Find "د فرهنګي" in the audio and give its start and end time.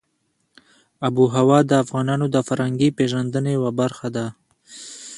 2.31-2.89